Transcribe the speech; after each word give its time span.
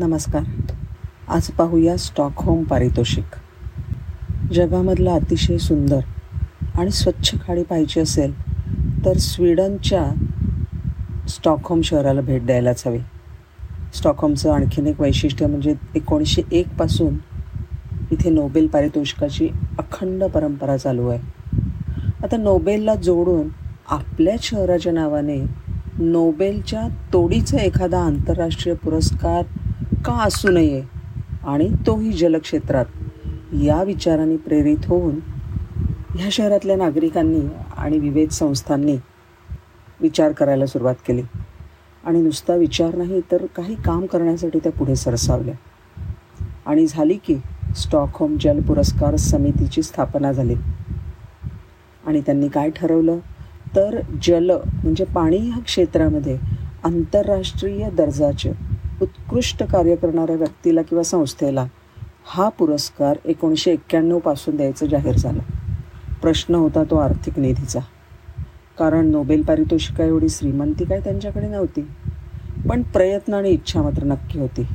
नमस्कार. 0.00 0.42
आज 1.28 1.50
पाहूया 1.50 1.96
स्टॉकहोम 1.96 2.62
पारितोषिक. 2.64 3.24
जगामधलं 4.52 5.10
अतिशय 5.10 5.58
सुंदर 5.58 6.00
आणि 6.74 6.90
स्वच्छ 6.90 7.34
खाडी 7.46 7.62
पाहिजे 7.62 8.00
असेल 8.00 8.32
तर 9.04 9.16
स्वीडनच्या 9.16 10.04
स्टॉकहोम 11.28 11.80
शहराला 11.80 12.20
भेट 12.20 12.46
द्यायलाच 12.46 12.86
हवी. 12.86 12.98
स्टॉकहोमचं 13.94 14.52
आणखीन 14.52 14.86
एक 14.86 15.00
वैशिष्ट्य 15.00 15.46
म्हणजे 15.46 15.74
एकोणीसशे 15.94 16.42
एकपासून 16.52 17.14
इथे 18.10 18.30
नोबेल 18.30 18.66
पारितोषिकाची 18.66 19.48
अखंड 19.78 20.24
परंपरा 20.24 20.76
चालू 20.76 21.08
आहे. 21.08 21.20
आता 22.24 22.36
नोबेलला 22.36 22.94
जोडून 22.94 23.48
आपल्याच 23.88 24.42
शहराच्या 24.42 24.92
नावाने 24.92 25.44
नोबेलच्या 25.98 26.88
तोडीचा 27.12 27.58
एखादा 27.58 28.00
आंतरराष्ट्रीय 28.00 28.74
पुरस्कार 28.74 29.42
का 30.06 30.12
असू 30.12 30.48
नये 30.48 30.82
आणि 31.44 31.70
तोही 31.86 32.12
जलक्षेत्रात. 32.12 32.84
या 33.52 33.82
विचाराने 33.82 34.36
प्रेरित 34.36 34.76
होऊन 34.86 35.20
ह्या 36.16 36.28
शहरातल्या 36.32 36.76
नागरिकांनी 36.76 37.40
आणि 37.76 37.98
विविध 37.98 38.28
संस्थांनी 38.28 38.96
विचार 40.00 40.32
करायला 40.32 40.66
सुरुवात 40.66 40.94
केली. 41.06 41.22
आणि 42.04 42.22
नुसता 42.22 42.54
विचार 42.54 42.94
नाही 42.94 43.20
तर 43.32 43.46
काही 43.56 43.74
काम 43.74 44.06
करण्यासाठी 44.06 44.58
त्या 44.58 44.72
पुढे 44.72 44.96
सरसावल्या. 44.96 45.54
आणि 46.66 46.86
झाली 46.86 47.14
की 47.14 47.36
स्टॉकहोम 47.76 48.36
जल 48.40 48.60
पुरस्कार 48.60 49.16
समितीची 49.16 49.82
स्थापना 49.82 50.32
झाली. 50.32 50.54
आणि 52.06 52.20
त्यांनी 52.20 52.48
काय 52.48 52.70
ठरवलं? 52.70 53.18
तर 53.76 54.00
जल 54.22 54.50
म्हणजे 54.50 55.04
पाणी 55.04 55.36
ह्या 55.36 55.62
क्षेत्रामध्ये 55.62 56.38
आंतरराष्ट्रीय 56.84 57.90
दर्जाचे 57.90 58.69
उत्कृष्ट 59.02 59.62
कार्य 59.62 59.96
करणाऱ्या 59.96 60.36
व्यक्तीला 60.36 60.82
किंवा 60.82 61.02
संस्थेला 61.02 61.66
हा 62.24 62.48
पुरस्कार 62.48 63.16
एकोणीसशे 63.24 63.72
एक्क्याण्णवपासून 63.72 64.56
द्यायचं 64.56 64.86
जाहीर 64.86 65.16
झालं. 65.16 65.38
प्रश्न 66.22 66.54
होता 66.54 66.84
तो 66.84 66.96
आर्थिक 66.96 67.38
निधीचा. 67.38 67.80
कारण 68.78 69.06
नोबेल 69.06 69.42
पारितोषिका 69.42 70.04
एवढी 70.04 70.28
श्रीमंती 70.28 70.84
काय 70.84 71.00
त्यांच्याकडे 71.00 71.48
नव्हती. 71.48 71.88
पण 72.68 72.82
प्रयत्न 72.82 73.34
आणि 73.34 73.50
इच्छा 73.50 73.82
मात्र 73.82 74.04
नक्की 74.04 74.40
होती. 74.40 74.66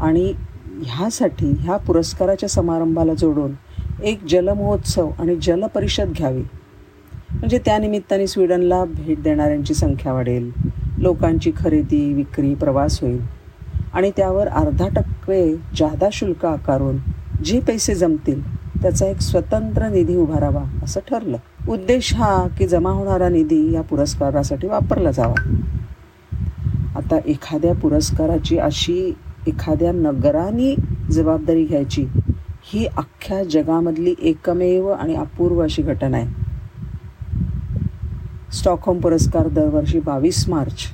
आणि 0.00 0.34
ह्यासाठी 0.82 1.56
ह्या 1.60 1.76
पुरस्काराच्या 1.76 2.48
समारंभाला 2.48 3.14
जोडून 3.14 3.52
एक 4.02 4.24
जलमहोत्सव 4.24 5.10
आणि 5.18 5.36
जलपरिषद 5.42 6.12
घ्यावी. 6.16 6.42
म्हणजे 7.32 7.58
त्यानिमित्ताने 7.58 8.26
स्वीडनला 8.26 8.84
भेट 8.84 9.22
देणाऱ्यांची 9.22 9.74
संख्या 9.74 10.12
वाढेल. 10.12 10.52
लोकांची 11.00 11.52
खरेदी 11.56 12.12
विक्री 12.12 12.54
प्रवास 12.54 13.02
होईल. 13.02 13.20
आणि 13.92 14.10
त्यावर 14.16 14.48
अर्धा 14.48 14.88
टक्के 14.88 15.56
जादा 15.56 16.08
शुल्क 16.12 16.46
आकारून 16.46 16.96
जे 17.44 17.60
पैसे 17.60 17.94
जमतील 17.94 18.56
त्याचा 18.82 19.06
एक 19.06 19.20
स्वतंत्र 19.20 19.88
निधी 19.88 20.16
उभारावा 20.16 20.62
असं 20.82 21.00
ठरलं. 21.00 21.36
उद्देश 21.68 22.14
हा 22.14 22.46
की 22.58 22.66
जमा 22.66 22.90
होणारा 22.90 23.28
निधी 23.28 23.72
या 23.72 23.82
पुरस्कारासाठी 23.82 24.66
वापरला 24.66 25.10
जावा. 25.10 25.56
आता 26.96 27.18
एखाद्या 27.26 27.74
पुरस्काराची 27.74 28.58
अशी 28.58 29.16
एखाद्या 29.46 29.92
नगराने 29.92 30.74
जबाबदारी 31.10 31.64
घ्यायची 31.64 32.06
ही 32.64 32.86
अख्ख्या 32.86 33.44
जगामधली 33.44 34.14
एकमेव 34.22 34.88
आणि 34.88 35.14
अपूर्व 35.14 35.62
अशी 35.62 35.82
घटना 35.82 36.16
आहे. 36.16 36.39
स्टॉकहोम 38.52 39.00
पुरस्कार 39.00 39.48
दरवर्षी 39.48 40.00
बावीस 40.00 40.48
मार्च 40.48 40.86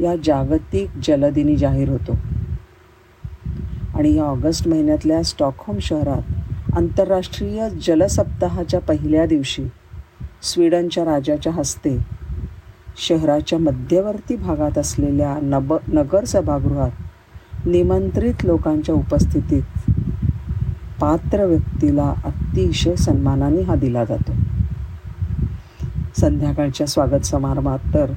या 0.00 0.14
जागतिक 0.24 0.90
जलदिनी 1.04 1.56
जाहीर 1.56 1.88
होतो. 1.88 2.12
आणि 3.94 4.14
या 4.14 4.24
ऑगस्ट 4.24 4.68
महिन्यातल्या 4.68 5.22
स्टॉकहोम 5.22 5.78
शहरात 5.78 6.76
आंतरराष्ट्रीय 6.76 7.68
जलसप्ताहाच्या 7.82 8.80
पहिल्या 8.80 9.26
दिवशी 9.26 9.64
स्वीडनच्या 10.42 11.04
राजाच्या 11.04 11.52
हस्ते 11.52 11.96
शहराच्या 12.96 13.58
मध्यवर्ती 13.58 14.36
भागात 14.36 14.78
असलेल्या 14.78 15.36
नब 15.42 15.74
नगर 15.88 16.24
सभागृहात 16.24 17.66
निमंत्रित 17.66 18.44
लोकांच्या 18.44 18.94
उपस्थितीत 18.94 19.90
पात्र 21.00 21.44
व्यक्तीला 21.44 22.14
अतिशय 22.24 22.94
सन्मानाने 22.94 23.62
हा 23.62 23.74
दिला 23.74 24.04
जातो. 24.04 24.32
संध्याकाळच्या 26.16 26.86
स्वागत 26.86 27.24
समारंभात 27.24 27.78
तर 27.94 28.12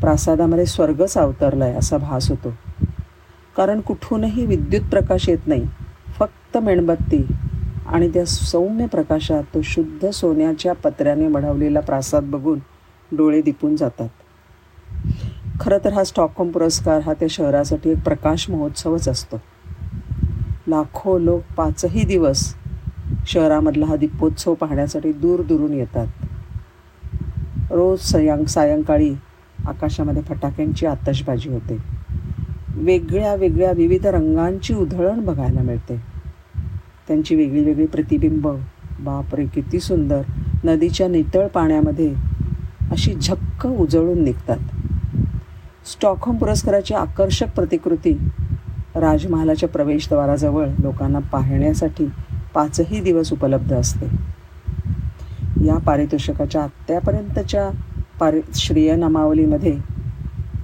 प्रासादामध्ये 0.00 0.66
स्वर्गच 0.66 1.16
अवतरला 1.18 1.64
आहे 1.64 1.74
असा 1.74 1.96
भास 1.96 2.30
होतो. 2.30 2.52
कारण 3.56 3.80
कुठूनही 3.80 4.46
विद्युत 4.46 4.90
प्रकाश 4.90 5.28
येत 5.28 5.46
नाही 5.46 5.64
फक्त 6.18 6.58
मेणबत्ती 6.58 7.22
आणि 7.86 8.08
त्या 8.08 8.24
सौम्य 8.26 8.86
प्रकाशात 8.86 9.42
तो 9.54 9.62
शुद्ध 9.62 10.10
सोन्याच्या 10.10 10.72
पत्र्याने 10.72 11.28
मढवलेला 11.28 11.80
प्रासाद 11.80 12.24
बघून 12.24 12.58
डोळे 13.16 13.42
दिपून 13.42 13.76
जातात. 13.76 14.08
खरं 15.60 15.78
तर 15.84 15.92
हा 15.92 16.04
स्टॉकहोम 16.04 16.50
पुरस्कार 16.50 17.00
हा 17.00 17.12
त्या 17.12 17.28
शहरासाठी 17.30 17.90
एक 17.90 17.98
प्रकाश 17.98 18.50
महोत्सवच 18.50 19.08
असतो. 19.08 19.40
लाखो 20.66 21.18
लोक 21.18 21.42
पाचही 21.56 22.04
दिवस 22.04 22.54
शहरामधला 23.26 23.86
हा 23.86 23.96
दीपोत्सव 23.96 24.54
पाहण्यासाठी 24.54 25.12
दूरदूरून 25.12 25.74
येतात. 25.74 26.06
रोज 27.72 28.00
सयांग 28.00 28.44
सायंकाळी 28.44 29.14
आकाशामध्ये 29.66 30.22
फटाक्यांची 30.22 30.86
आतषबाजी 30.86 31.48
होते. 31.48 31.78
वेगळ्या 32.76 33.34
वेगळ्या 33.34 33.72
विविध 33.72 34.06
रंगांची 34.06 34.74
उधळण 34.74 35.24
बघायला 35.24 35.60
मिळते. 35.60 36.02
त्यांची 37.08 37.34
वेगळी 37.34 37.64
वेगळी 37.64 37.86
प्रतिबिंब. 37.86 38.48
बापरे 39.00 39.46
किती 39.46 39.80
सुंदर. 39.80 40.22
नदीच्या 40.64 41.08
नितळ 41.08 41.46
पाण्यामध्ये 41.46 42.14
अशी 42.90 43.14
झक्क 43.14 43.66
उजळून 43.66 44.24
निघतात. 44.24 44.58
स्टॉकहोम 45.86 46.36
पुरस्काराची 46.36 46.94
आकर्षक 46.94 47.54
प्रतिकृती. 47.54 48.18
राजमहालाच्या 48.94 49.68
प्रवेशद्वाराजवळ 49.68 50.66
लोकांना 50.78 51.18
पाहण्यासाठी 51.18 52.06
पाचही 52.54 53.00
दिवस 53.00 53.32
उपलब्ध 53.32 53.72
असते. 53.72 54.31
या 55.66 55.78
पारितोषिकाच्या 55.78 56.62
आत्तापर्यंतच्या 56.62 57.70
पारि 58.20 58.40
श्रेयनामावलीमध्ये 58.54 59.78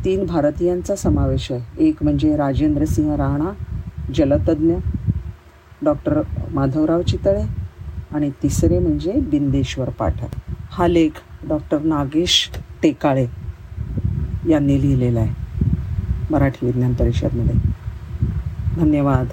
तीन 0.04 0.26
भारतीयांचा 0.26 0.97
समावेश 0.97 1.53
आहे. 1.53 1.86
एक 1.88 2.03
म्हणजे 2.03 2.36
राजेंद्र 2.36 2.84
सिंह 2.84 3.14
राणा 3.16 3.53
जलतज्ञ 4.14 4.75
डॉक्टर 5.82 6.22
माधवराव 6.53 7.03
चितळे 7.03 7.42
आणि 8.12 8.31
तिसरे 8.42 8.78
म्हणजे 8.78 9.12
बिंदेश्वर 9.12 9.88
पाठक. 9.88 10.53
हा 10.70 10.86
लेख 10.86 11.10
डॉक्टर 11.48 11.78
नागेश 11.78 12.50
टेकाळे 12.82 13.26
यांनी 14.48 14.80
लिहिलेला 14.80 15.20
आहे. 15.20 15.34
मराठी 16.30 16.66
विज्ञान 16.66 16.94
परिषदमध्ये. 16.94 17.54
धन्यवाद. 18.76 19.26